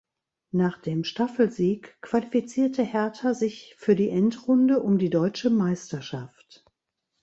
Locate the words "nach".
0.49-0.79